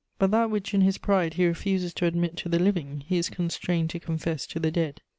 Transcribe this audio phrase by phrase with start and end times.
[0.17, 3.29] But that which, in his pride, he refuses to admit to the living he is
[3.29, 5.01] constrained to confess to the dead.